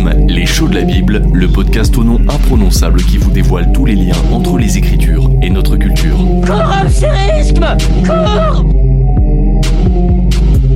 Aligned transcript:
Prisme, 0.00 0.26
les 0.28 0.46
shows 0.46 0.68
de 0.68 0.74
la 0.74 0.82
Bible, 0.82 1.22
le 1.32 1.48
podcast 1.48 1.96
au 1.96 2.04
nom 2.04 2.20
imprononçable 2.28 3.02
qui 3.02 3.18
vous 3.18 3.30
dévoile 3.30 3.72
tous 3.72 3.84
les 3.86 3.94
liens 3.94 4.16
entre 4.32 4.58
les 4.58 4.78
Écritures 4.78 5.30
et 5.42 5.50
notre 5.50 5.76
culture. 5.76 6.18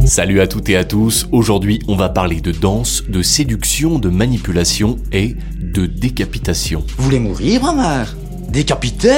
Salut 0.04 0.40
à 0.40 0.46
toutes 0.46 0.68
et 0.68 0.76
à 0.76 0.84
tous, 0.84 1.28
aujourd'hui 1.32 1.80
on 1.88 1.96
va 1.96 2.08
parler 2.08 2.40
de 2.40 2.52
danse, 2.52 3.04
de 3.08 3.22
séduction, 3.22 3.98
de 3.98 4.08
manipulation 4.08 4.96
et 5.12 5.36
de 5.60 5.86
décapitation. 5.86 6.84
Vous 6.96 7.04
voulez 7.04 7.20
mourir, 7.20 7.64
Omar 7.64 8.14
Décapité? 8.48 9.12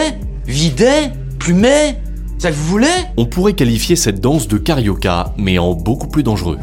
Vidé? 0.46 1.10
Plumé? 1.38 1.96
Ça 2.38 2.50
que 2.50 2.56
vous 2.56 2.66
voulez? 2.66 2.86
On 3.16 3.26
pourrait 3.26 3.54
qualifier 3.54 3.96
cette 3.96 4.20
danse 4.20 4.46
de 4.46 4.58
carioca, 4.58 5.34
mais 5.38 5.58
en 5.58 5.74
beaucoup 5.74 6.08
plus 6.08 6.22
dangereux. 6.22 6.58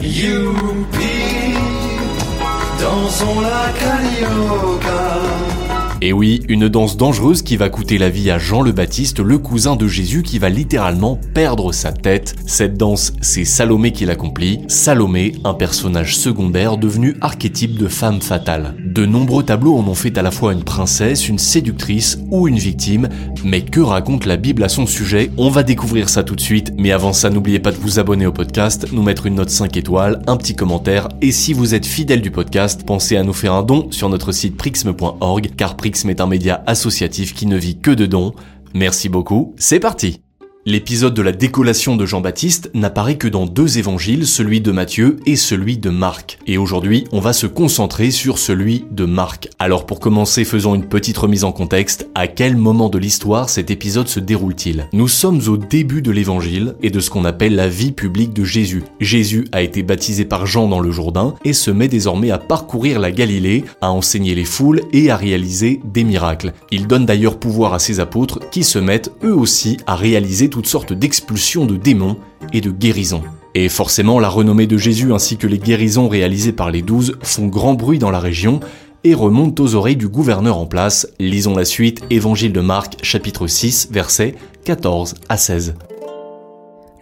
Dansons 2.84 3.40
la 3.42 3.72
carioca. 3.80 5.63
Et 6.06 6.12
oui, 6.12 6.42
une 6.50 6.68
danse 6.68 6.98
dangereuse 6.98 7.44
qui 7.44 7.56
va 7.56 7.70
coûter 7.70 7.98
la 7.98 8.10
vie 8.10 8.30
à 8.30 8.38
Jean 8.38 8.62
le 8.62 8.74
Baptiste, 8.74 9.22
le 9.22 9.38
cousin 9.38 9.78
de 9.78 9.88
Jésus 9.88 10.22
qui 10.22 10.38
va 10.38 10.50
littéralement 10.50 11.18
perdre 11.34 11.72
sa 11.72 11.94
tête. 11.94 12.36
Cette 12.46 12.76
danse, 12.76 13.14
c'est 13.22 13.46
Salomé 13.46 13.94
qui 13.94 14.04
l'accomplit. 14.04 14.60
Salomé, 14.68 15.32
un 15.46 15.54
personnage 15.54 16.18
secondaire 16.18 16.76
devenu 16.76 17.16
archétype 17.22 17.78
de 17.78 17.88
femme 17.88 18.20
fatale. 18.20 18.76
De 18.86 19.06
nombreux 19.06 19.44
tableaux 19.44 19.78
en 19.78 19.88
ont 19.88 19.94
fait 19.94 20.18
à 20.18 20.22
la 20.22 20.32
fois 20.32 20.52
une 20.52 20.66
princesse, 20.66 21.30
une 21.30 21.40
séductrice 21.40 22.20
ou 22.32 22.50
une 22.50 22.60
victime, 22.60 23.08
mais 23.46 23.62
que 23.62 23.80
raconte 23.80 24.26
la 24.26 24.36
Bible 24.36 24.66
à 24.66 24.70
son 24.70 24.86
sujet? 24.86 25.32
On 25.38 25.50
va 25.50 25.64
découvrir 25.64 26.10
ça 26.10 26.24
tout 26.24 26.36
de 26.36 26.42
suite, 26.42 26.74
mais 26.78 26.92
avant 26.92 27.14
ça, 27.14 27.30
n'oubliez 27.30 27.60
pas 27.60 27.72
de 27.72 27.78
vous 27.78 28.00
abonner 28.00 28.26
au 28.26 28.34
podcast, 28.34 28.88
nous 28.92 29.04
mettre 29.04 29.26
une 29.26 29.36
note 29.36 29.52
5 29.52 29.78
étoiles, 29.78 30.22
un 30.28 30.36
petit 30.36 30.54
commentaire, 30.54 31.08
et 31.22 31.32
si 31.32 31.54
vous 31.54 31.76
êtes 31.76 31.86
fidèle 31.86 32.22
du 32.22 32.30
podcast, 32.30 32.84
pensez 32.86 33.16
à 33.16 33.24
nous 33.24 33.32
faire 33.32 33.54
un 33.54 33.64
don 33.64 33.88
sur 33.90 34.10
notre 34.10 34.34
site 34.34 34.58
prixme.org, 34.58 35.52
car 35.56 35.78
Est 35.94 36.22
un 36.22 36.28
média 36.28 36.64
associatif 36.66 37.34
qui 37.34 37.46
ne 37.46 37.56
vit 37.56 37.80
que 37.80 37.92
de 37.92 38.08
dons. 38.08 38.34
Merci 38.74 39.10
beaucoup, 39.10 39.54
c'est 39.58 39.80
parti 39.80 40.23
L'épisode 40.66 41.14
de 41.14 41.22
la 41.22 41.34
décollation 41.34 41.98
de 41.98 42.06
Jean-Baptiste 42.06 42.72
n'apparaît 42.74 43.18
que 43.18 43.28
dans 43.28 43.46
deux 43.46 43.80
évangiles, 43.80 44.26
celui 44.26 44.62
de 44.62 44.72
Matthieu 44.72 45.18
et 45.26 45.36
celui 45.36 45.78
de 45.78 45.90
Marc. 45.90 46.40
Et 46.48 46.58
aujourd'hui, 46.58 47.04
on 47.12 47.20
va 47.20 47.34
se 47.34 47.48
concentrer 47.48 48.12
sur 48.12 48.38
celui 48.38 48.86
de 48.90 49.04
Marc. 49.04 49.50
Alors 49.60 49.86
pour 49.86 50.00
commencer, 50.00 50.46
faisons 50.46 50.74
une 50.74 50.86
petite 50.86 51.18
remise 51.18 51.44
en 51.44 51.52
contexte. 51.52 52.08
À 52.16 52.30
quel 52.30 52.56
moment 52.56 52.88
de 52.88 52.98
l'histoire 52.98 53.50
cet 53.50 53.72
épisode 53.72 54.08
se 54.08 54.22
déroule-t-il? 54.22 54.88
Nous 54.94 55.10
sommes 55.10 55.42
au 55.50 55.58
début 55.58 56.02
de 56.02 56.12
l'évangile 56.12 56.76
et 56.82 56.92
de 56.92 57.02
ce 57.02 57.10
qu'on 57.10 57.26
appelle 57.26 57.56
la 57.56 57.68
vie 57.68 57.92
publique 57.92 58.32
de 58.32 58.46
Jésus. 58.46 58.84
Jésus 59.02 59.46
a 59.52 59.64
été 59.64 59.84
baptisé 59.84 60.24
par 60.24 60.46
Jean 60.46 60.70
dans 60.70 60.80
le 60.80 60.92
Jourdain 60.92 61.34
et 61.44 61.52
se 61.52 61.72
met 61.72 61.90
désormais 61.90 62.32
à 62.32 62.38
parcourir 62.38 63.02
la 63.02 63.12
Galilée, 63.12 63.66
à 63.82 63.92
enseigner 63.92 64.34
les 64.34 64.46
foules 64.46 64.80
et 64.94 65.12
à 65.12 65.18
réaliser 65.18 65.82
des 65.84 66.06
miracles. 66.06 66.54
Il 66.72 66.88
donne 66.88 67.06
d'ailleurs 67.06 67.38
pouvoir 67.38 67.74
à 67.74 67.80
ses 67.80 68.00
apôtres 68.00 68.40
qui 68.50 68.64
se 68.64 68.80
mettent 68.80 69.12
eux 69.26 69.36
aussi 69.36 69.76
à 69.88 69.98
réaliser 69.98 70.52
toutes 70.54 70.68
sortes 70.68 70.94
d'expulsions 70.94 71.66
de 71.66 71.78
démons 71.78 72.16
et 72.54 72.62
de 72.62 72.70
guérisons. 72.70 73.24
Et 73.56 73.70
forcément, 73.70 74.20
la 74.20 74.30
renommée 74.30 74.68
de 74.68 74.78
Jésus 74.78 75.12
ainsi 75.12 75.36
que 75.36 75.48
les 75.48 75.58
guérisons 75.58 76.08
réalisées 76.08 76.52
par 76.52 76.70
les 76.70 76.84
douze 76.84 77.18
font 77.24 77.48
grand 77.48 77.74
bruit 77.74 77.98
dans 77.98 78.12
la 78.12 78.20
région 78.20 78.60
et 79.04 79.16
remontent 79.16 79.64
aux 79.64 79.74
oreilles 79.74 79.96
du 79.96 80.08
gouverneur 80.08 80.60
en 80.60 80.68
place. 80.68 81.08
Lisons 81.18 81.56
la 81.56 81.66
suite, 81.66 82.04
Évangile 82.12 82.54
de 82.54 82.62
Marc, 82.62 82.98
chapitre 83.02 83.48
6, 83.48 83.90
versets 83.92 84.36
14 84.64 85.16
à 85.28 85.38
16. 85.38 85.74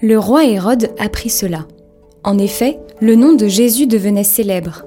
Le 0.02 0.18
roi 0.18 0.46
Hérode 0.46 0.92
apprit 0.98 1.30
cela. 1.30 1.68
En 2.24 2.38
effet, 2.38 2.80
le 3.02 3.16
nom 3.16 3.34
de 3.34 3.50
Jésus 3.50 3.86
devenait 3.86 4.24
célèbre. 4.24 4.86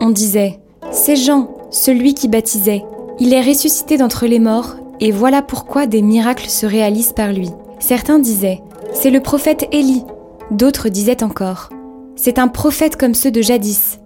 On 0.00 0.10
disait 0.10 0.58
C'est 0.90 1.14
Jean, 1.14 1.54
celui 1.70 2.14
qui 2.14 2.26
baptisait. 2.26 2.82
Il 3.20 3.32
est 3.32 3.46
ressuscité 3.46 3.98
d'entre 3.98 4.26
les 4.26 4.40
morts, 4.40 4.74
et 4.98 5.12
voilà 5.12 5.42
pourquoi 5.42 5.86
des 5.86 6.02
miracles 6.02 6.48
se 6.48 6.66
réalisent 6.66 7.12
par 7.12 7.32
lui. 7.32 7.50
Certains 7.80 8.18
disaient 8.18 8.60
C'est 8.92 9.10
le 9.10 9.20
prophète 9.20 9.66
Élie. 9.72 10.04
D'autres 10.50 10.90
disaient 10.90 11.24
encore 11.24 11.70
C'est 12.14 12.38
un 12.38 12.46
prophète 12.46 12.96
comme 12.96 13.14
ceux 13.14 13.30
de 13.30 13.42
jadis. 13.42 13.98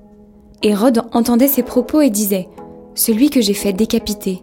Hérode 0.62 1.02
entendait 1.12 1.48
ces 1.48 1.64
propos 1.64 2.00
et 2.00 2.08
disait 2.08 2.48
Celui 2.94 3.30
que 3.30 3.42
j'ai 3.42 3.52
fait 3.52 3.72
décapiter. 3.72 4.42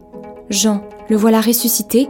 Jean, 0.49 0.83
le 1.09 1.15
voilà 1.15 1.39
ressuscité 1.39 2.09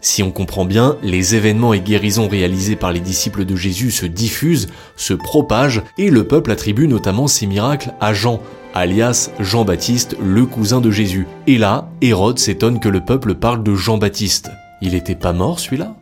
Si 0.00 0.22
on 0.22 0.30
comprend 0.30 0.64
bien, 0.64 0.96
les 1.02 1.34
événements 1.34 1.74
et 1.74 1.80
guérisons 1.80 2.28
réalisés 2.28 2.76
par 2.76 2.92
les 2.92 3.00
disciples 3.00 3.44
de 3.44 3.56
Jésus 3.56 3.90
se 3.90 4.06
diffusent, 4.06 4.68
se 4.94 5.14
propagent, 5.14 5.82
et 5.98 6.10
le 6.10 6.28
peuple 6.28 6.52
attribue 6.52 6.86
notamment 6.86 7.26
ces 7.26 7.46
miracles 7.46 7.92
à 8.00 8.14
Jean, 8.14 8.40
alias 8.72 9.30
Jean-Baptiste, 9.40 10.16
le 10.22 10.46
cousin 10.46 10.80
de 10.80 10.92
Jésus. 10.92 11.26
Et 11.48 11.58
là, 11.58 11.90
Hérode 12.00 12.38
s'étonne 12.38 12.78
que 12.78 12.88
le 12.88 13.04
peuple 13.04 13.34
parle 13.34 13.64
de 13.64 13.74
Jean-Baptiste. 13.74 14.50
Il 14.80 14.94
était 14.94 15.16
pas 15.16 15.32
mort 15.32 15.58
celui-là? 15.58 15.96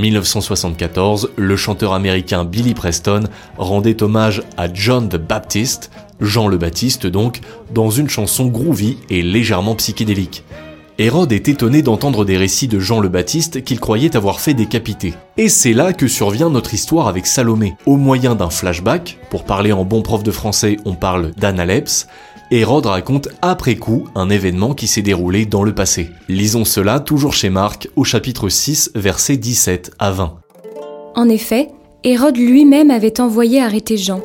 1974, 0.00 1.30
le 1.36 1.56
chanteur 1.56 1.92
américain 1.92 2.44
Billy 2.44 2.74
Preston 2.74 3.24
rendait 3.58 4.02
hommage 4.02 4.42
à 4.56 4.72
John 4.72 5.08
the 5.08 5.16
Baptist, 5.16 5.90
Jean 6.20 6.48
le 6.48 6.58
Baptiste 6.58 7.06
donc, 7.06 7.40
dans 7.72 7.90
une 7.90 8.08
chanson 8.08 8.46
groovy 8.46 8.96
et 9.10 9.22
légèrement 9.22 9.74
psychédélique. 9.74 10.44
Hérode 10.98 11.32
est 11.32 11.48
étonné 11.48 11.80
d'entendre 11.80 12.26
des 12.26 12.36
récits 12.36 12.68
de 12.68 12.78
Jean 12.78 13.00
le 13.00 13.08
Baptiste 13.08 13.64
qu'il 13.64 13.80
croyait 13.80 14.16
avoir 14.16 14.38
fait 14.38 14.52
décapiter. 14.52 15.14
Et 15.38 15.48
c'est 15.48 15.72
là 15.72 15.94
que 15.94 16.08
survient 16.08 16.50
notre 16.50 16.74
histoire 16.74 17.08
avec 17.08 17.24
Salomé. 17.24 17.74
Au 17.86 17.96
moyen 17.96 18.34
d'un 18.34 18.50
flashback, 18.50 19.18
pour 19.30 19.44
parler 19.44 19.72
en 19.72 19.86
bon 19.86 20.02
prof 20.02 20.22
de 20.22 20.30
français, 20.30 20.76
on 20.84 20.92
parle 20.92 21.30
d'analepse, 21.38 22.06
Hérode 22.52 22.86
raconte 22.86 23.28
après 23.42 23.76
coup 23.76 24.06
un 24.16 24.28
événement 24.28 24.74
qui 24.74 24.88
s'est 24.88 25.02
déroulé 25.02 25.46
dans 25.46 25.62
le 25.62 25.72
passé. 25.72 26.10
Lisons 26.28 26.64
cela 26.64 26.98
toujours 26.98 27.32
chez 27.32 27.48
Marc 27.48 27.88
au 27.94 28.02
chapitre 28.02 28.48
6 28.48 28.90
versets 28.96 29.36
17 29.36 29.92
à 30.00 30.10
20. 30.10 30.34
En 31.14 31.28
effet, 31.28 31.68
Hérode 32.02 32.36
lui-même 32.36 32.90
avait 32.90 33.20
envoyé 33.20 33.62
arrêter 33.62 33.96
Jean, 33.96 34.20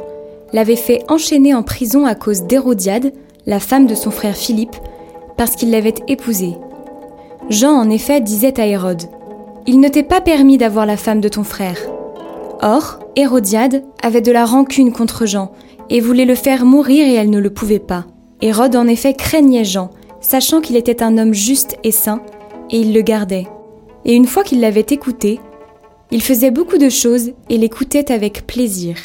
l'avait 0.53 0.75
fait 0.75 1.03
enchaîner 1.07 1.53
en 1.53 1.61
prison 1.61 2.07
à 2.07 2.15
cause 2.15 2.43
d'Hérodiade, 2.43 3.13
la 3.45 3.59
femme 3.59 3.85
de 3.85 3.93
son 3.93 4.09
frère 4.09 4.35
Philippe, 4.35 4.75
parce 5.37 5.55
qu'il 5.55 5.69
l'avait 5.69 5.93
épousée. 6.07 6.55
Jean, 7.51 7.73
en 7.73 7.91
effet, 7.91 8.21
disait 8.21 8.59
à 8.59 8.65
Hérode 8.65 9.03
Il 9.67 9.79
ne 9.79 9.87
t'est 9.87 10.01
pas 10.01 10.21
permis 10.21 10.57
d'avoir 10.57 10.87
la 10.87 10.97
femme 10.97 11.21
de 11.21 11.29
ton 11.29 11.43
frère. 11.43 11.77
Or, 12.63 12.97
Hérodiade 13.15 13.83
avait 14.01 14.21
de 14.21 14.31
la 14.31 14.45
rancune 14.45 14.91
contre 14.91 15.27
Jean 15.27 15.51
et 15.91 15.99
voulait 15.99 16.25
le 16.25 16.33
faire 16.33 16.65
mourir 16.65 17.07
et 17.07 17.13
elle 17.13 17.29
ne 17.29 17.39
le 17.39 17.51
pouvait 17.51 17.77
pas. 17.77 18.05
Hérode, 18.41 18.75
en 18.75 18.87
effet, 18.87 19.13
craignait 19.13 19.65
Jean, 19.65 19.91
sachant 20.21 20.61
qu'il 20.61 20.75
était 20.75 21.01
un 21.01 21.17
homme 21.17 21.33
juste 21.33 21.77
et 21.83 21.91
saint, 21.91 22.21
et 22.69 22.79
il 22.79 22.93
le 22.93 23.01
gardait. 23.01 23.47
Et 24.05 24.13
une 24.13 24.27
fois 24.27 24.43
qu'il 24.43 24.59
l'avait 24.59 24.85
écouté, 24.89 25.39
il 26.11 26.21
faisait 26.21 26.51
beaucoup 26.51 26.77
de 26.77 26.89
choses 26.89 27.31
et 27.49 27.57
l'écoutait 27.57 28.11
avec 28.11 28.45
plaisir. 28.45 28.97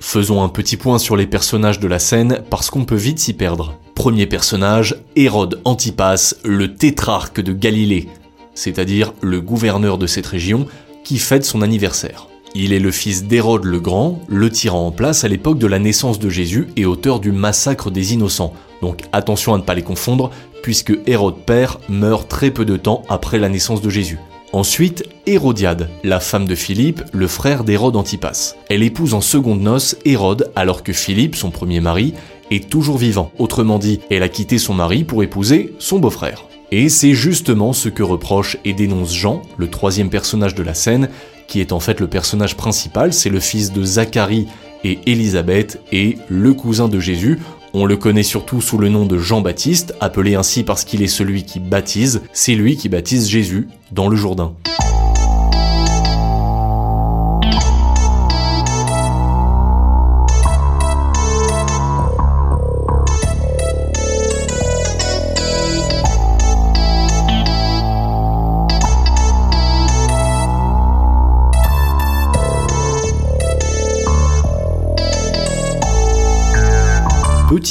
Faisons 0.00 0.42
un 0.42 0.48
petit 0.48 0.76
point 0.76 0.98
sur 0.98 1.16
les 1.16 1.26
personnages 1.26 1.80
de 1.80 1.88
la 1.88 1.98
scène 1.98 2.42
parce 2.48 2.70
qu'on 2.70 2.84
peut 2.84 2.94
vite 2.94 3.18
s'y 3.18 3.34
perdre. 3.34 3.78
Premier 3.94 4.26
personnage, 4.26 4.96
Hérode 5.14 5.60
Antipas, 5.64 6.34
le 6.42 6.74
tétrarque 6.74 7.40
de 7.40 7.52
Galilée, 7.52 8.08
c'est-à-dire 8.54 9.12
le 9.20 9.40
gouverneur 9.40 9.98
de 9.98 10.06
cette 10.06 10.26
région, 10.26 10.66
qui 11.04 11.18
fête 11.18 11.44
son 11.44 11.60
anniversaire. 11.60 12.29
Il 12.54 12.72
est 12.72 12.80
le 12.80 12.90
fils 12.90 13.24
d'Hérode 13.24 13.64
le 13.64 13.78
Grand, 13.78 14.20
le 14.26 14.50
tyran 14.50 14.88
en 14.88 14.90
place 14.90 15.22
à 15.22 15.28
l'époque 15.28 15.58
de 15.58 15.68
la 15.68 15.78
naissance 15.78 16.18
de 16.18 16.28
Jésus 16.28 16.66
et 16.76 16.84
auteur 16.84 17.20
du 17.20 17.30
massacre 17.30 17.92
des 17.92 18.12
innocents. 18.12 18.54
Donc 18.82 19.02
attention 19.12 19.54
à 19.54 19.58
ne 19.58 19.62
pas 19.62 19.74
les 19.74 19.82
confondre, 19.82 20.30
puisque 20.62 20.98
Hérode 21.06 21.44
père 21.46 21.78
meurt 21.88 22.28
très 22.28 22.50
peu 22.50 22.64
de 22.64 22.76
temps 22.76 23.04
après 23.08 23.38
la 23.38 23.48
naissance 23.48 23.82
de 23.82 23.88
Jésus. 23.88 24.18
Ensuite, 24.52 25.04
Hérodiade, 25.26 25.88
la 26.02 26.18
femme 26.18 26.46
de 26.46 26.56
Philippe, 26.56 27.02
le 27.12 27.28
frère 27.28 27.62
d'Hérode 27.62 27.94
Antipas. 27.94 28.56
Elle 28.68 28.82
épouse 28.82 29.14
en 29.14 29.20
seconde 29.20 29.60
noces 29.60 29.96
Hérode 30.04 30.50
alors 30.56 30.82
que 30.82 30.92
Philippe, 30.92 31.36
son 31.36 31.50
premier 31.50 31.78
mari, 31.78 32.14
est 32.50 32.68
toujours 32.68 32.98
vivant. 32.98 33.30
Autrement 33.38 33.78
dit, 33.78 34.00
elle 34.10 34.24
a 34.24 34.28
quitté 34.28 34.58
son 34.58 34.74
mari 34.74 35.04
pour 35.04 35.22
épouser 35.22 35.72
son 35.78 36.00
beau-frère. 36.00 36.46
Et 36.72 36.88
c'est 36.88 37.14
justement 37.14 37.72
ce 37.72 37.88
que 37.88 38.02
reproche 38.02 38.56
et 38.64 38.72
dénonce 38.72 39.14
Jean, 39.14 39.42
le 39.56 39.70
troisième 39.70 40.10
personnage 40.10 40.56
de 40.56 40.62
la 40.64 40.74
scène, 40.74 41.10
qui 41.50 41.60
est 41.60 41.72
en 41.72 41.80
fait 41.80 42.00
le 42.00 42.06
personnage 42.06 42.56
principal, 42.56 43.12
c'est 43.12 43.28
le 43.28 43.40
fils 43.40 43.72
de 43.72 43.82
Zacharie 43.82 44.46
et 44.84 45.00
Élisabeth 45.04 45.82
et 45.92 46.16
le 46.28 46.54
cousin 46.54 46.88
de 46.88 46.98
Jésus, 47.00 47.40
On 47.74 47.84
le 47.84 47.96
connaît 47.96 48.24
surtout 48.24 48.60
sous 48.60 48.78
le 48.78 48.88
nom 48.88 49.04
de 49.04 49.18
Jean-Baptiste, 49.18 49.94
appelé 50.00 50.34
ainsi 50.34 50.64
parce 50.64 50.84
qu'il 50.84 51.02
est 51.02 51.08
celui 51.08 51.44
qui 51.44 51.60
baptise, 51.60 52.22
c'est 52.32 52.54
lui 52.54 52.76
qui 52.76 52.88
baptise 52.88 53.28
Jésus 53.28 53.68
dans 53.92 54.08
le 54.08 54.16
Jourdain. 54.16 54.54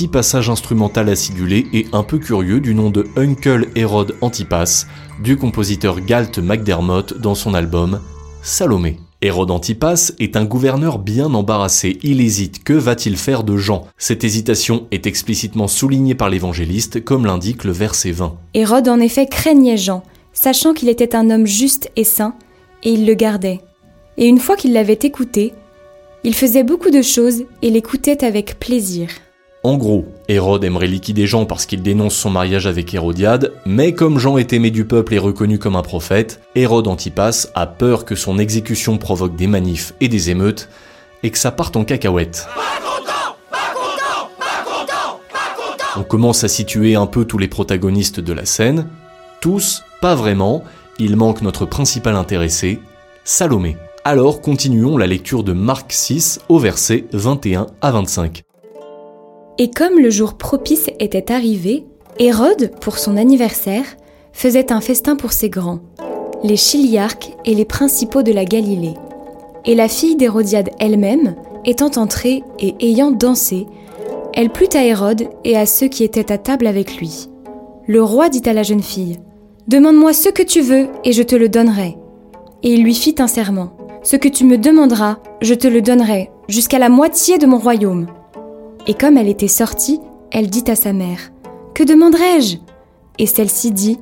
Passage 0.08 0.50
instrumental 0.50 1.10
acidulé 1.10 1.68
et 1.74 1.88
un 1.92 2.04
peu 2.04 2.18
curieux 2.18 2.62
du 2.62 2.74
nom 2.74 2.90
de 2.90 3.06
Uncle 3.18 3.68
Hérode 3.76 4.16
Antipas 4.22 4.86
du 5.22 5.38
compositeur 5.38 6.00
Galt 6.02 6.40
McDermott 6.40 7.20
dans 7.20 7.36
son 7.36 7.54
album 7.54 8.00
Salomé. 8.42 9.00
Hérode 9.22 9.52
Antipas 9.52 10.12
est 10.20 10.38
un 10.38 10.46
gouverneur 10.46 10.98
bien 10.98 11.34
embarrassé. 11.34 12.00
Il 12.04 12.22
hésite. 12.22 12.64
Que 12.64 12.74
va-t-il 12.74 13.18
faire 13.18 13.44
de 13.44 13.58
Jean? 13.58 13.86
Cette 13.98 14.24
hésitation 14.24 14.88
est 14.92 15.06
explicitement 15.08 15.68
soulignée 15.68 16.16
par 16.16 16.30
l'évangéliste, 16.30 17.04
comme 17.04 17.26
l'indique 17.26 17.66
le 17.66 17.74
verset 17.74 18.12
20. 18.12 18.38
Hérode 18.54 18.88
en 18.88 19.00
effet 19.00 19.28
craignait 19.28 19.76
Jean, 19.76 20.04
sachant 20.32 20.74
qu'il 20.74 20.88
était 20.88 21.16
un 21.16 21.30
homme 21.30 21.46
juste 21.46 21.92
et 21.98 22.06
saint, 22.06 22.34
et 22.84 22.92
il 22.92 23.06
le 23.06 23.14
gardait. 23.14 23.60
Et 24.18 24.26
une 24.26 24.40
fois 24.40 24.56
qu'il 24.56 24.72
l'avait 24.72 25.00
écouté, 25.04 25.54
il 26.24 26.34
faisait 26.34 26.64
beaucoup 26.64 26.92
de 26.92 27.02
choses 27.02 27.44
et 27.62 27.70
l'écoutait 27.70 28.24
avec 28.24 28.60
plaisir. 28.60 29.10
En 29.62 29.76
gros, 29.76 30.06
Hérode 30.30 30.64
aimerait 30.64 30.88
liquider 30.88 31.28
Jean 31.28 31.46
parce 31.46 31.66
qu'il 31.66 31.82
dénonce 31.82 32.16
son 32.16 32.30
mariage 32.30 32.66
avec 32.66 32.94
Hérodiade, 32.94 33.52
mais 33.66 33.94
comme 33.94 34.18
Jean 34.18 34.38
est 34.38 34.54
aimé 34.54 34.72
du 34.72 34.86
peuple 34.86 35.14
et 35.14 35.20
reconnu 35.20 35.60
comme 35.60 35.76
un 35.76 35.82
prophète, 35.82 36.40
Hérode 36.56 36.88
Antipas 36.88 37.48
a 37.56 37.68
peur 37.68 38.06
que 38.06 38.16
son 38.16 38.40
exécution 38.40 38.98
provoque 38.98 39.36
des 39.36 39.48
manifs 39.48 39.94
et 40.00 40.08
des 40.08 40.30
émeutes, 40.30 40.70
et 41.24 41.30
que 41.30 41.38
ça 41.38 41.52
parte 41.52 41.76
en 41.76 41.84
cacahuète. 41.84 42.48
On 45.98 46.04
commence 46.04 46.46
à 46.46 46.48
situer 46.48 46.96
un 46.96 47.08
peu 47.08 47.26
tous 47.26 47.38
les 47.38 47.50
protagonistes 47.50 48.22
de 48.22 48.32
la 48.32 48.46
scène. 48.46 48.88
Tous, 49.42 49.84
pas 50.00 50.16
vraiment, 50.16 50.64
il 51.00 51.18
manque 51.18 51.42
notre 51.42 51.66
principal 51.66 52.16
intéressé, 52.16 52.80
Salomé. 53.26 53.76
Alors 54.06 54.40
continuons 54.40 54.96
la 54.96 55.08
lecture 55.08 55.44
de 55.44 55.52
Marc 55.52 55.92
6 55.92 56.40
au 56.48 56.60
verset 56.60 57.08
21 57.12 57.68
à 57.82 57.92
25. 57.92 58.44
Et 59.62 59.70
comme 59.70 60.00
le 60.00 60.10
jour 60.10 60.36
propice 60.36 60.90
était 61.00 61.34
arrivé, 61.34 61.86
Hérode, 62.18 62.72
pour 62.80 62.98
son 62.98 63.18
anniversaire, 63.18 63.84
faisait 64.32 64.72
un 64.72 64.80
festin 64.80 65.18
pour 65.18 65.34
ses 65.34 65.50
grands, 65.50 65.82
les 66.44 66.56
chiliarques 66.56 67.34
et 67.44 67.54
les 67.54 67.66
principaux 67.66 68.24
de 68.24 68.32
la 68.32 68.46
Galilée. 68.46 68.94
Et 69.66 69.76
la 69.76 69.90
fille 69.90 70.16
d'Hérodiade 70.16 70.70
elle-même, 70.80 71.36
étant 71.66 71.92
entrée 71.98 72.42
et 72.60 72.74
ayant 72.80 73.12
dansé, 73.12 73.68
elle 74.34 74.50
plut 74.50 74.74
à 74.76 74.86
Hérode 74.86 75.28
et 75.44 75.58
à 75.58 75.66
ceux 75.66 75.88
qui 75.88 76.06
étaient 76.06 76.32
à 76.32 76.38
table 76.38 76.66
avec 76.66 76.96
lui. 76.96 77.30
Le 77.86 78.02
roi 78.02 78.30
dit 78.30 78.48
à 78.48 78.54
la 78.54 78.64
jeune 78.64 78.84
fille, 78.84 79.18
Demande-moi 79.68 80.14
ce 80.14 80.30
que 80.30 80.42
tu 80.44 80.62
veux 80.62 80.88
et 81.04 81.12
je 81.12 81.22
te 81.22 81.36
le 81.36 81.50
donnerai. 81.50 81.98
Et 82.64 82.74
il 82.74 82.84
lui 82.84 82.96
fit 82.96 83.16
un 83.20 83.28
serment. 83.28 83.74
Ce 84.04 84.16
que 84.16 84.30
tu 84.30 84.46
me 84.46 84.58
demanderas, 84.58 85.18
je 85.42 85.54
te 85.54 85.68
le 85.68 85.82
donnerai, 85.82 86.32
jusqu'à 86.48 86.80
la 86.80 86.88
moitié 86.88 87.38
de 87.38 87.46
mon 87.46 87.58
royaume. 87.58 88.08
Et 88.88 88.94
comme 88.94 89.18
elle 89.18 89.28
était 89.28 89.48
sortie, 89.48 90.00
elle 90.32 90.50
dit 90.50 90.64
à 90.68 90.76
sa 90.76 90.94
mère 90.94 91.32
Que 91.74 91.84
demanderai-je? 91.84 92.58
Et 93.18 93.26
celle-ci 93.26 93.72
dit 93.72 94.00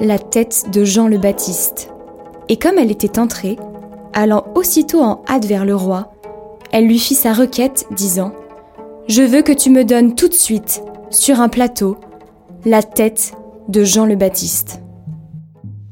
La 0.00 0.18
tête 0.18 0.66
de 0.72 0.84
Jean 0.84 1.08
le 1.08 1.18
Baptiste. 1.18 1.90
Et 2.48 2.56
comme 2.56 2.78
elle 2.78 2.90
était 2.90 3.18
entrée, 3.18 3.56
allant 4.12 4.44
aussitôt 4.54 5.00
en 5.00 5.22
hâte 5.28 5.44
vers 5.44 5.64
le 5.64 5.74
roi, 5.74 6.12
elle 6.72 6.86
lui 6.86 6.98
fit 6.98 7.14
sa 7.14 7.32
requête, 7.32 7.86
disant 7.90 8.32
Je 9.08 9.22
veux 9.22 9.42
que 9.42 9.52
tu 9.52 9.70
me 9.70 9.84
donnes 9.84 10.14
tout 10.14 10.28
de 10.28 10.34
suite, 10.34 10.82
sur 11.10 11.40
un 11.40 11.48
plateau, 11.48 11.96
la 12.64 12.82
tête 12.82 13.32
de 13.68 13.84
Jean 13.84 14.06
le 14.06 14.16
Baptiste. 14.16 14.80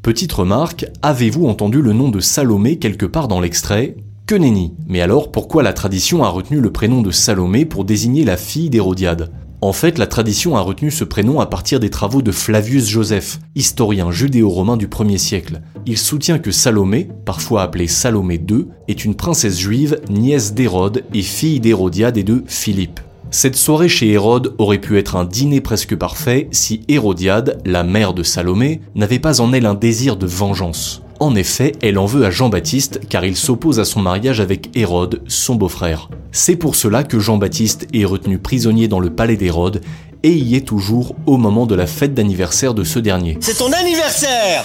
Petite 0.03 0.32
remarque, 0.32 0.87
avez-vous 1.03 1.47
entendu 1.47 1.81
le 1.81 1.93
nom 1.93 2.09
de 2.09 2.20
Salomé 2.20 2.79
quelque 2.79 3.06
part 3.06 3.29
dans 3.29 3.41
l'extrait? 3.41 3.97
Que 4.26 4.35
nenni. 4.35 4.75
Mais 4.88 5.00
alors, 5.00 5.31
pourquoi 5.31 5.62
la 5.62 5.73
tradition 5.73 6.25
a 6.25 6.29
retenu 6.29 6.61
le 6.61 6.73
prénom 6.73 7.03
de 7.03 7.11
Salomé 7.11 7.65
pour 7.65 7.85
désigner 7.85 8.25
la 8.25 8.37
fille 8.37 8.71
d'Hérodiade? 8.71 9.31
En 9.61 9.73
fait, 9.73 9.97
la 9.97 10.06
tradition 10.06 10.56
a 10.56 10.61
retenu 10.61 10.91
ce 10.91 11.05
prénom 11.05 11.41
à 11.41 11.47
partir 11.47 11.81
des 11.81 11.88
travaux 11.88 12.21
de 12.21 12.32
Flavius 12.32 12.87
Joseph, 12.87 13.38
historien 13.55 14.11
judéo-romain 14.11 14.76
du 14.76 14.88
1er 14.88 15.17
siècle. 15.17 15.62
Il 15.87 15.97
soutient 15.97 16.38
que 16.38 16.50
Salomé, 16.50 17.09
parfois 17.25 17.62
appelée 17.62 17.87
Salomé 17.87 18.35
II, 18.35 18.67
est 18.88 19.05
une 19.05 19.15
princesse 19.15 19.59
juive, 19.59 20.00
nièce 20.11 20.53
d'Hérode 20.53 21.05
et 21.15 21.23
fille 21.23 21.61
d'Hérodiade 21.61 22.19
et 22.19 22.25
de 22.25 22.44
Philippe. 22.47 23.00
Cette 23.31 23.56
soirée 23.56 23.88
chez 23.88 24.11
Hérode 24.11 24.55
aurait 24.59 24.79
pu 24.79 24.99
être 24.99 25.17
un 25.17 25.25
dîner 25.25 25.61
presque 25.61 25.97
parfait 25.97 26.49
si 26.50 26.82
Hérodiade, 26.88 27.61
la 27.65 27.82
mère 27.82 28.15
de 28.15 28.23
Salomé, 28.23 28.81
n'avait 28.94 29.19
pas 29.19 29.41
en 29.41 29.53
elle 29.53 29.67
un 29.67 29.75
désir 29.75 30.17
de 30.17 30.27
vengeance. 30.27 31.04
En 31.21 31.35
effet, 31.37 31.73
elle 31.83 31.99
en 31.99 32.07
veut 32.07 32.25
à 32.25 32.31
Jean-Baptiste 32.31 33.01
car 33.09 33.25
il 33.25 33.37
s'oppose 33.37 33.79
à 33.81 33.85
son 33.85 34.01
mariage 34.01 34.41
avec 34.41 34.77
Hérode, 34.77 35.23
son 35.29 35.55
beau-frère. 35.55 36.09
C'est 36.33 36.57
pour 36.57 36.75
cela 36.75 37.05
que 37.05 37.19
Jean-Baptiste 37.19 37.87
est 37.95 38.05
retenu 38.05 38.39
prisonnier 38.39 38.89
dans 38.89 39.01
le 39.01 39.11
palais 39.11 39.37
d'Hérode 39.37 39.81
et 40.23 40.33
y 40.33 40.57
est 40.57 40.67
toujours 40.67 41.15
au 41.27 41.37
moment 41.37 41.67
de 41.67 41.75
la 41.75 41.87
fête 41.87 42.15
d'anniversaire 42.15 42.75
de 42.75 42.83
ce 42.83 42.99
dernier. 42.99 43.39
C'est 43.41 43.59
ton 43.59 43.73
anniversaire 43.73 44.65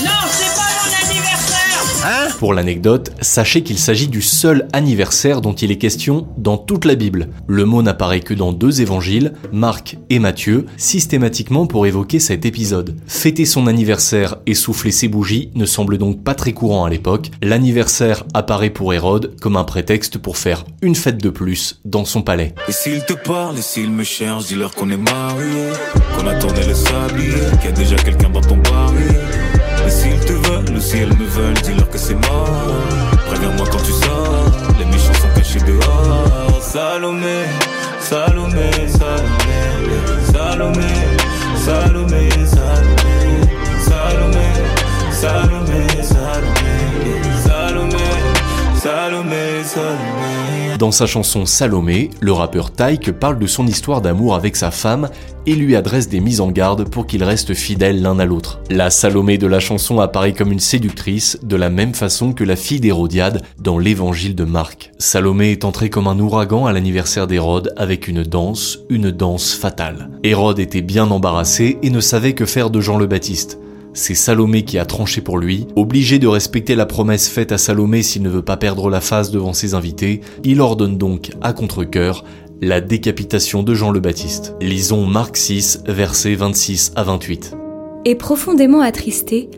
Non, 0.00 0.10
c'est 0.30 0.54
pas 0.54 0.68
mon 0.82 1.08
anniversaire 1.08 1.56
Hein? 2.04 2.25
Pour 2.38 2.52
l'anecdote, 2.52 3.12
sachez 3.22 3.62
qu'il 3.62 3.78
s'agit 3.78 4.08
du 4.08 4.20
seul 4.20 4.68
anniversaire 4.74 5.40
dont 5.40 5.54
il 5.54 5.70
est 5.70 5.78
question 5.78 6.28
dans 6.36 6.58
toute 6.58 6.84
la 6.84 6.94
Bible. 6.94 7.30
Le 7.46 7.64
mot 7.64 7.80
n'apparaît 7.80 8.20
que 8.20 8.34
dans 8.34 8.52
deux 8.52 8.82
évangiles, 8.82 9.32
Marc 9.52 9.96
et 10.10 10.18
Matthieu, 10.18 10.66
systématiquement 10.76 11.66
pour 11.66 11.86
évoquer 11.86 12.18
cet 12.18 12.44
épisode. 12.44 12.94
Fêter 13.06 13.46
son 13.46 13.66
anniversaire 13.66 14.36
et 14.44 14.54
souffler 14.54 14.90
ses 14.90 15.08
bougies 15.08 15.50
ne 15.54 15.64
semble 15.64 15.96
donc 15.96 16.22
pas 16.22 16.34
très 16.34 16.52
courant 16.52 16.84
à 16.84 16.90
l'époque. 16.90 17.30
L'anniversaire 17.42 18.24
apparaît 18.34 18.68
pour 18.68 18.92
Hérode 18.92 19.34
comme 19.40 19.56
un 19.56 19.64
prétexte 19.64 20.18
pour 20.18 20.36
faire 20.36 20.64
une 20.82 20.94
fête 20.94 21.22
de 21.22 21.30
plus 21.30 21.80
dans 21.86 22.04
son 22.04 22.20
palais. 22.20 22.54
Et 22.68 22.72
s'ils 22.72 23.04
te 23.06 23.14
parlent, 23.14 23.56
et 23.56 23.62
s'ils 23.62 23.90
me 23.90 24.04
cherchent, 24.04 24.48
dis-leur 24.48 24.74
qu'on 24.74 24.90
est 24.90 24.98
mariés, 24.98 25.72
qu'on 26.18 26.26
a 26.26 26.34
tourné 26.34 26.66
le 26.66 26.74
sablier, 26.74 27.32
qu'il 27.62 27.70
y 27.70 27.72
a 27.72 27.76
déjà 27.76 27.96
quelqu'un 27.96 28.28
dans 28.28 28.42
ton. 28.42 28.56
Et 29.86 29.90
s'ils 29.90 30.18
te 30.18 30.32
veulent, 30.32 30.76
ou 30.76 30.80
s'ils 30.80 31.06
me 31.06 31.24
veulent, 31.26 31.54
dis-leur 31.62 31.88
que 31.88 31.96
c'est 31.96 32.14
mort. 32.28 32.48
Préviens-moi 33.26 33.66
quand 33.70 33.82
tu 33.82 33.92
sors, 33.92 34.44
les 34.78 34.84
méchants 34.86 35.14
sont 35.14 35.32
cachés 35.34 35.60
dehors. 35.60 36.60
Salomé, 36.60 37.44
Salomé, 38.00 38.70
Salomé, 38.88 39.60
Salomé, 40.32 40.90
Salomé, 41.64 42.28
Salomé, 42.46 43.16
Salomé, 43.84 44.46
Salomé, 45.12 45.86
Salomé, 46.02 46.76
Salomé, 47.44 48.06
Salomé. 48.82 49.45
Dans 50.78 50.90
sa 50.92 51.06
chanson 51.06 51.46
Salomé, 51.46 52.10
le 52.20 52.32
rappeur 52.32 52.70
Tyke 52.70 53.10
parle 53.12 53.38
de 53.38 53.46
son 53.46 53.66
histoire 53.66 54.02
d'amour 54.02 54.34
avec 54.34 54.54
sa 54.54 54.70
femme 54.70 55.08
et 55.46 55.54
lui 55.54 55.74
adresse 55.74 56.08
des 56.08 56.20
mises 56.20 56.40
en 56.40 56.50
garde 56.50 56.88
pour 56.88 57.06
qu'ils 57.06 57.24
restent 57.24 57.54
fidèles 57.54 58.02
l'un 58.02 58.18
à 58.18 58.26
l'autre. 58.26 58.60
La 58.70 58.90
Salomé 58.90 59.38
de 59.38 59.46
la 59.46 59.58
chanson 59.58 59.98
apparaît 60.00 60.34
comme 60.34 60.52
une 60.52 60.60
séductrice, 60.60 61.38
de 61.42 61.56
la 61.56 61.70
même 61.70 61.94
façon 61.94 62.32
que 62.32 62.44
la 62.44 62.56
fille 62.56 62.80
d'Hérodiade 62.80 63.42
dans 63.58 63.78
l'évangile 63.78 64.34
de 64.34 64.44
Marc. 64.44 64.92
Salomé 64.98 65.52
est 65.52 65.64
entrée 65.64 65.88
comme 65.88 66.08
un 66.08 66.18
ouragan 66.18 66.66
à 66.66 66.72
l'anniversaire 66.72 67.26
d'Hérode 67.26 67.72
avec 67.76 68.06
une 68.06 68.22
danse, 68.22 68.80
une 68.90 69.10
danse 69.10 69.54
fatale. 69.54 70.10
Hérode 70.22 70.58
était 70.58 70.82
bien 70.82 71.10
embarrassé 71.10 71.78
et 71.82 71.90
ne 71.90 72.00
savait 72.00 72.34
que 72.34 72.44
faire 72.44 72.70
de 72.70 72.80
Jean 72.80 72.98
le 72.98 73.06
Baptiste. 73.06 73.58
C'est 73.96 74.14
Salomé 74.14 74.62
qui 74.62 74.76
a 74.78 74.84
tranché 74.84 75.22
pour 75.22 75.38
lui. 75.38 75.66
Obligé 75.74 76.18
de 76.18 76.26
respecter 76.26 76.74
la 76.74 76.84
promesse 76.84 77.28
faite 77.28 77.50
à 77.50 77.56
Salomé 77.56 78.02
s'il 78.02 78.20
ne 78.20 78.28
veut 78.28 78.42
pas 78.42 78.58
perdre 78.58 78.90
la 78.90 79.00
face 79.00 79.30
devant 79.30 79.54
ses 79.54 79.72
invités, 79.72 80.20
il 80.44 80.60
ordonne 80.60 80.98
donc 80.98 81.30
à 81.40 81.54
contre-coeur 81.54 82.22
la 82.60 82.82
décapitation 82.82 83.62
de 83.62 83.72
Jean 83.72 83.90
le 83.90 84.00
Baptiste. 84.00 84.54
Lisons 84.60 85.06
Marc 85.06 85.38
6, 85.38 85.84
versets 85.86 86.34
26 86.34 86.92
à 86.94 87.04
28. 87.04 87.56
Et 88.04 88.16
profondément 88.16 88.82
attristé, 88.82 89.48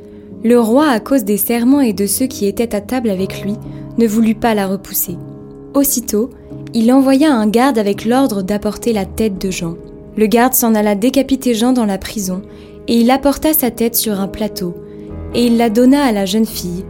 le 0.45 0.61
roi, 0.61 0.89
à 0.89 1.01
cause 1.01 1.25
des 1.25 1.37
serments 1.37 1.81
et 1.81 1.93
de 1.93 2.07
ceux 2.07 2.27
qui 2.27 2.47
étaient 2.47 2.77
à 2.77 2.81
table 2.81 3.11
avec 3.11 3.43
lui, 3.43 3.55
ne 3.99 4.07
voulut 4.07 4.37
pas 4.37 4.55
la 4.55 4.69
repousser. 4.69 5.17
Aussitôt, 5.75 6.31
il 6.75 6.93
envoya 6.93 7.35
un 7.35 7.49
garde 7.49 7.77
avec 7.77 8.05
l'ordre 8.05 8.43
d'apporter 8.43 8.93
la 8.93 9.05
tête 9.05 9.41
de 9.41 9.51
Jean. 9.51 9.75
Le 10.17 10.27
garde 10.27 10.55
s'en 10.55 10.77
alla 10.77 10.95
décapiter 10.95 11.55
Jean 11.55 11.73
dans 11.73 11.87
la 11.87 11.99
prison, 11.99 12.43
et 12.89 12.95
il 12.95 13.11
apporta 13.11 13.53
sa 13.53 13.71
tête 13.71 13.95
sur 13.95 14.19
un 14.19 14.29
plateau, 14.29 14.75
et 15.35 15.47
il 15.47 15.57
la 15.57 15.71
donna 15.71 16.03
à 16.05 16.13
la 16.13 16.27
jeune 16.27 16.47
fille, 16.47 16.85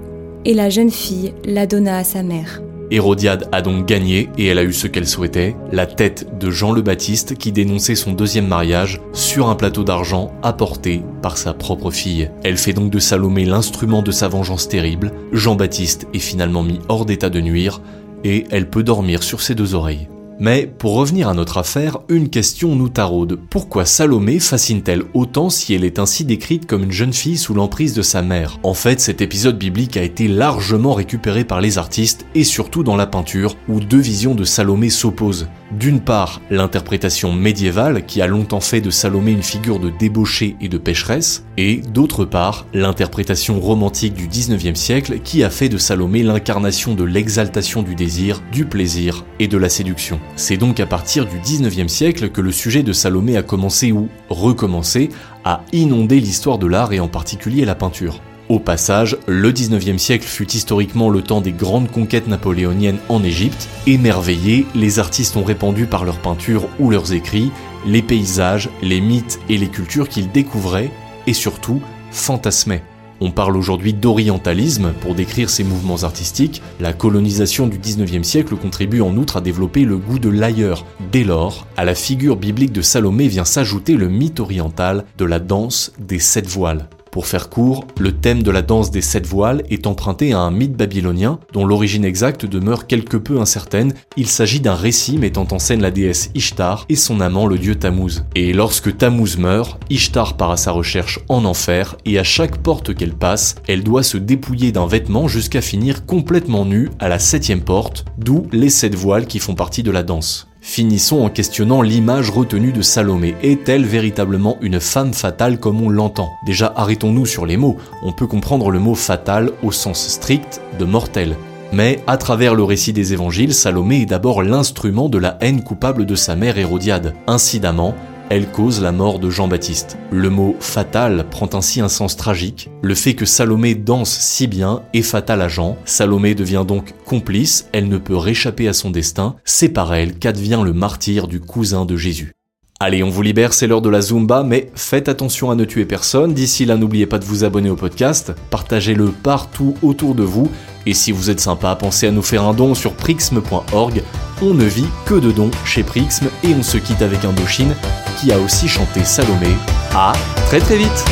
et 0.45 0.55
la 0.55 0.71
jeune 0.71 0.91
fille 0.91 1.35
la 1.45 1.67
donna 1.67 1.99
à 1.99 2.05
sa 2.05 2.23
mère. 2.23 2.63
Hérodiade 2.91 3.49
a 3.53 3.61
donc 3.61 3.85
gagné 3.85 4.31
et 4.39 4.47
elle 4.47 4.59
a 4.59 4.63
eu 4.63 4.73
ce 4.73 4.87
qu'elle 4.87 5.07
souhaitait, 5.07 5.55
la 5.73 5.85
tête 5.85 6.39
de 6.39 6.51
Jean 6.51 6.73
le 6.73 6.81
Baptiste 6.81 7.37
qui 7.37 7.53
dénonçait 7.53 7.95
son 7.95 8.13
deuxième 8.13 8.47
mariage 8.47 9.03
sur 9.13 9.51
un 9.51 9.57
plateau 9.57 9.85
d'argent 9.85 10.33
apporté 10.43 11.03
par 11.21 11.37
sa 11.37 11.53
propre 11.53 11.91
fille. 11.91 12.31
Elle 12.45 12.57
fait 12.57 12.73
donc 12.73 12.91
de 12.91 12.99
Salomé 12.99 13.45
l'instrument 13.45 14.01
de 14.01 14.11
sa 14.11 14.29
vengeance 14.29 14.69
terrible, 14.69 15.13
Jean-Baptiste 15.33 16.07
est 16.15 16.19
finalement 16.19 16.63
mis 16.63 16.81
hors 16.89 17.05
d'état 17.05 17.29
de 17.29 17.41
nuire 17.41 17.83
et 18.25 18.45
elle 18.51 18.71
peut 18.71 18.83
dormir 18.83 19.23
sur 19.23 19.43
ses 19.43 19.55
deux 19.55 19.75
oreilles. 19.75 20.09
Mais 20.41 20.73
pour 20.79 20.95
revenir 20.95 21.29
à 21.29 21.35
notre 21.35 21.59
affaire, 21.59 21.99
une 22.09 22.29
question 22.29 22.77
nous 22.77 22.89
taraude. 22.89 23.41
Pourquoi 23.51 23.85
Salomé 23.85 24.39
fascine-t-elle 24.39 25.03
autant 25.13 25.51
si 25.51 25.75
elle 25.75 25.85
est 25.85 25.99
ainsi 25.99 26.25
décrite 26.25 26.67
comme 26.67 26.85
une 26.85 26.93
jeune 26.93 27.13
fille 27.13 27.37
sous 27.37 27.55
l'emprise 27.55 27.93
de 27.93 28.03
sa 28.03 28.23
mère? 28.23 28.61
En 28.63 28.75
fait, 28.75 29.01
cet 29.01 29.21
épisode 29.21 29.59
biblique 29.59 29.97
a 29.97 30.03
été 30.05 30.29
largement 30.29 30.95
récupéré 30.95 31.43
par 31.43 31.61
les 31.61 31.77
artistes 31.77 32.25
et 32.37 32.45
surtout 32.45 32.85
dans 32.85 32.95
la 32.95 33.09
peinture 33.09 33.57
où 33.69 33.81
deux 33.81 33.99
visions 33.99 34.37
de 34.37 34.45
Salomé 34.45 34.91
s'opposent. 34.91 35.49
D'une 35.73 36.01
part, 36.01 36.41
l'interprétation 36.51 37.33
médiévale 37.33 38.07
qui 38.07 38.23
a 38.23 38.27
longtemps 38.27 38.61
fait 38.61 38.81
de 38.81 38.91
Salomé 38.91 39.33
une 39.33 39.43
figure 39.43 39.81
de 39.81 39.91
débauchée 39.91 40.57
et 40.61 40.69
de 40.69 40.79
pécheresse, 40.79 41.45
et 41.59 41.77
d'autre 41.77 42.25
part, 42.25 42.67
l'interprétation 42.73 43.61
romantique 43.61 44.15
du 44.15 44.29
19e 44.29 44.77
siècle 44.77 45.19
qui 45.23 45.43
a 45.43 45.51
fait 45.51 45.69
de 45.69 45.77
Salomé 45.77 46.23
l'incarnation 46.23 46.95
de 46.95 47.05
l'exaltation 47.05 47.83
du 47.83 47.95
désir, 47.97 48.41
du 48.51 48.65
plaisir 48.65 49.27
et 49.41 49.49
de 49.49 49.59
la 49.59 49.69
séduction. 49.69 50.21
C'est 50.37 50.57
donc 50.57 50.81
à 50.81 50.87
partir 50.87 51.27
du 51.27 51.39
19e 51.39 51.89
siècle 51.89 52.31
que 52.31 52.41
le 52.41 52.53
sujet 52.53 52.83
de 52.83 52.93
Salomé 52.93 53.37
a 53.37 53.43
commencé 53.43 53.93
ou 53.93 54.09
recommencé 54.29 55.11
à 55.45 55.63
inonder 55.73 56.21
l'histoire 56.21 56.59
de 56.59 56.67
l'art 56.67 56.93
et 56.93 57.01
en 57.01 57.09
particulier 57.09 57.65
la 57.65 57.75
peinture. 57.75 58.21
Au 58.49 58.59
passage, 58.59 59.19
le 59.27 59.53
19e 59.53 59.99
siècle 59.99 60.27
fut 60.27 60.51
historiquement 60.53 61.11
le 61.11 61.21
temps 61.21 61.43
des 61.43 61.53
grandes 61.53 61.91
conquêtes 61.91 62.29
napoléoniennes 62.29 62.99
en 63.11 63.23
Égypte. 63.23 63.69
Émerveillés, 63.87 64.65
les 64.75 64.99
artistes 64.99 65.37
ont 65.37 65.45
répandu 65.45 65.85
par 65.85 66.05
leurs 66.05 66.21
peintures 66.21 66.67
ou 66.79 66.91
leurs 66.91 67.13
écrits 67.13 67.51
les 67.87 68.03
paysages, 68.03 68.71
les 68.83 69.01
mythes 69.01 69.39
et 69.49 69.59
les 69.59 69.69
cultures 69.69 70.09
qu'ils 70.09 70.31
découvraient 70.31 70.91
et 71.27 71.35
surtout 71.35 71.81
fantasmaient. 72.11 72.83
On 73.21 73.33
parle 73.33 73.57
aujourd'hui 73.57 73.95
d'orientalisme 73.95 74.93
pour 75.01 75.15
décrire 75.15 75.51
ces 75.51 75.65
mouvements 75.65 76.05
artistiques. 76.05 76.63
La 76.79 76.93
colonisation 76.93 77.67
du 77.67 77.79
19e 77.79 78.23
siècle 78.23 78.55
contribue 78.57 79.01
en 79.01 79.17
outre 79.17 79.39
à 79.39 79.41
développer 79.41 79.85
le 79.85 79.97
goût 79.97 80.21
de 80.21 80.29
l'ailleurs. 80.29 80.87
Dès 81.11 81.25
lors, 81.25 81.67
à 81.77 81.85
la 81.85 81.95
figure 81.95 82.37
biblique 82.37 82.73
de 82.73 82.83
Salomé 82.83 83.27
vient 83.27 83.45
s'ajouter 83.45 83.95
le 83.95 84.09
mythe 84.09 84.39
oriental 84.39 85.05
de 85.17 85.25
la 85.25 85.41
danse 85.41 85.93
des 85.99 86.21
sept 86.21 86.47
voiles. 86.47 86.89
Pour 87.11 87.27
faire 87.27 87.49
court, 87.49 87.87
le 87.99 88.13
thème 88.13 88.43
de 88.43 88.51
la 88.51 88.63
danse 88.63 88.91
des 88.91 89.01
sept 89.01 89.27
voiles 89.27 89.63
est 89.71 89.87
emprunté 89.87 90.33
à 90.33 90.41
un 90.41 90.51
mythe 90.51 90.77
babylonien 90.77 91.39
dont 91.53 91.67
l'origine 91.67 92.05
exacte 92.05 92.47
demeure 92.47 92.87
quelque 92.87 93.17
peu 93.17 93.41
incertaine. 93.41 93.95
Il 94.17 94.27
s'agit 94.27 94.61
d'un 94.61 94.75
récit 94.75 95.19
mettant 95.19 95.47
en 95.51 95.59
scène 95.59 95.83
la 95.83 95.91
déesse 95.91 96.31
Ishtar 96.35 96.85
et 96.89 96.97
son 96.97 97.21
amant 97.21 97.47
le 97.47 97.59
dieu 97.59 97.75
Tammuz. 97.77 98.25
Et 98.35 98.53
lorsque 98.53 98.97
Tammuz 98.97 99.39
meurt, 99.39 99.81
Ishtar 99.91 100.37
part 100.37 100.51
à 100.51 100.57
sa 100.57 100.73
recherche 100.73 101.21
en 101.29 101.45
enfer 101.45 101.97
et 102.05 102.19
à 102.19 102.25
chaque 102.25 102.59
porte 102.59 102.95
qu'elle 102.95 103.15
passe, 103.15 103.57
elle 103.67 103.83
doit 103.85 104.03
se 104.03 104.19
dépouiller 104.19 104.73
d'un 104.73 104.87
vêtement 104.87 105.29
jusqu'à 105.29 105.61
finir 105.61 106.05
complètement 106.07 106.65
nue 106.65 106.91
à 106.99 107.09
la 107.09 107.19
septième 107.19 107.63
porte, 107.63 108.05
d'où 108.19 108.47
les 108.53 108.71
sept 108.71 108.95
voiles 108.95 109.27
qui 109.27 109.39
font 109.39 109.55
partie 109.55 109.83
de 109.83 109.91
la 109.91 110.03
danse. 110.03 110.48
Finissons 110.69 111.23
en 111.23 111.31
questionnant 111.31 111.81
l'image 111.81 112.29
retenue 112.29 112.73
de 112.73 112.83
Salomé. 112.83 113.35
Est-elle 113.43 113.87
véritablement 113.87 114.59
une 114.61 114.81
femme 114.81 115.15
fatale 115.15 115.59
comme 115.59 115.81
on 115.81 115.89
l'entend? 115.89 116.29
Déjà, 116.45 116.75
arrêtons-nous 116.77 117.25
sur 117.25 117.47
les 117.47 117.57
mots. 117.57 117.79
On 118.03 118.13
peut 118.13 118.27
comprendre 118.27 118.71
le 118.71 118.79
mot 118.79 118.95
fatal 118.95 119.51
au 119.63 119.73
sens 119.73 119.99
strict 119.99 120.61
de 120.79 120.85
mortel. 120.85 121.37
Mais 121.73 122.01
à 122.07 122.19
travers 122.19 122.55
le 122.55 122.65
récit 122.65 122.93
des 122.93 123.15
évangiles, 123.15 123.55
Salomé 123.55 124.03
est 124.03 124.07
d'abord 124.07 124.43
l'instrument 124.43 125.09
de 125.09 125.17
la 125.17 125.39
haine 125.41 125.65
coupable 125.65 126.05
de 126.05 126.15
sa 126.15 126.37
mère 126.37 126.59
Hérodiade. 126.59 127.15
Incidemment, 127.27 127.95
elle 128.31 128.51
cause 128.51 128.81
la 128.81 128.93
mort 128.93 129.19
de 129.19 129.31
Jean-Baptiste. 129.31 129.99
Le 130.11 130.31
mot 130.31 130.57
fatal 130.61 131.27
prend 131.31 131.49
ainsi 131.55 131.81
un 131.81 131.89
sens 131.89 132.17
tragique. 132.17 132.71
Le 132.83 132.95
fait 132.95 133.15
que 133.15 133.25
Salomé 133.25 133.75
danse 133.75 134.11
si 134.11 134.47
bien 134.47 134.83
est 134.93 135.03
fatal 135.03 135.43
à 135.43 135.49
Jean. 135.49 135.77
Salomé 135.85 136.35
devient 136.35 136.65
donc 136.67 136.95
complice, 137.05 137.69
elle 137.73 137.89
ne 137.89 137.99
peut 137.99 138.17
réchapper 138.17 138.69
à 138.69 138.73
son 138.73 138.91
destin. 138.91 139.37
C'est 139.45 139.71
par 139.71 139.95
elle 139.95 140.19
qu'advient 140.19 140.63
le 140.65 140.73
martyr 140.73 141.29
du 141.29 141.41
cousin 141.41 141.85
de 141.85 141.97
Jésus. 141.97 142.33
Allez, 142.81 143.03
on 143.03 143.09
vous 143.09 143.23
libère, 143.23 143.55
c'est 143.55 143.67
l'heure 143.67 143.83
de 143.83 143.89
la 143.89 144.01
Zumba, 144.01 144.45
mais 144.45 144.71
faites 144.77 145.09
attention 145.09 145.51
à 145.51 145.57
ne 145.57 145.65
tuer 145.65 145.85
personne. 145.85 146.33
D'ici 146.33 146.65
là, 146.65 146.77
n'oubliez 146.77 147.07
pas 147.07 147.19
de 147.19 147.25
vous 147.25 147.43
abonner 147.43 147.71
au 147.71 147.75
podcast, 147.75 148.33
partagez-le 148.51 149.07
partout 149.11 149.75
autour 149.83 150.15
de 150.15 150.23
vous, 150.23 150.49
et 150.87 150.95
si 150.95 151.11
vous 151.11 151.29
êtes 151.29 151.41
sympa, 151.41 151.75
pensez 151.75 152.07
à 152.07 152.13
nous 152.13 152.23
faire 152.23 152.45
un 152.45 152.55
don 152.55 152.77
sur 152.77 152.93
prixme.org. 152.93 154.03
On 154.41 154.55
ne 154.55 154.65
vit 154.65 154.87
que 155.05 155.15
de 155.15 155.33
dons 155.33 155.51
chez 155.65 155.83
Prixme, 155.83 156.29
et 156.45 156.55
on 156.55 156.63
se 156.63 156.79
quitte 156.79 157.03
avec 157.03 157.25
un 157.25 157.31
Indochine 157.31 157.75
qui 158.19 158.33
a 158.33 158.39
aussi 158.39 158.69
chanté 158.69 159.05
Salomé. 159.05 159.57
À 159.95 160.13
très 160.47 160.61
très 160.61 160.77
vite 160.77 161.05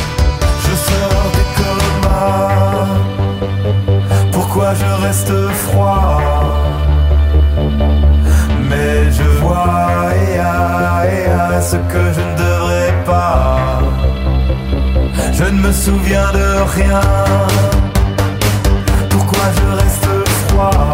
Je 0.63 0.75
sors 0.75 1.31
des 1.33 1.45
comas. 1.57 2.87
Pourquoi 4.31 4.73
je 4.73 5.05
reste 5.05 5.33
froid? 5.49 6.21
Mais 8.69 9.11
je 9.11 9.23
vois 9.41 10.13
et 10.15 10.39
à, 10.39 11.03
et 11.05 11.25
à 11.29 11.61
ce 11.61 11.75
que 11.75 12.13
je 12.13 12.21
ne 12.21 12.37
devrais 12.37 12.93
pas. 13.05 13.81
Je 15.33 15.43
ne 15.43 15.59
me 15.61 15.71
souviens 15.73 16.31
de 16.31 16.61
rien. 16.75 17.01
Pourquoi 19.09 19.43
je 19.57 19.67
reste 19.75 20.07
froid? 20.47 20.93